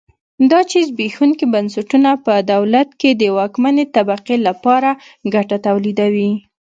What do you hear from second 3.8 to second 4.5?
طبقې